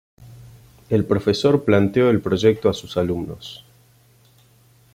El 0.89 1.05
profesor 1.05 1.63
planteó 1.63 2.09
el 2.09 2.21
proyecto 2.21 2.69
a 2.69 2.73
sus 2.73 2.97
alumnos. 2.97 3.63